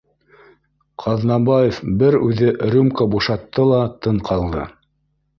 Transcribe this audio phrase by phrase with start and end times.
[1.01, 4.65] Ҡаҙнабаев бер үҙе рюмка бушатты ла тын ҡалды